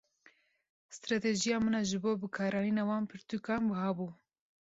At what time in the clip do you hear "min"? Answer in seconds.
1.63-1.75